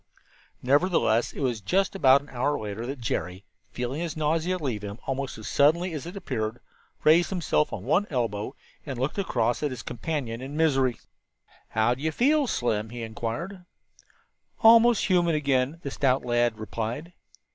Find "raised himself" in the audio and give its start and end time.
7.03-7.71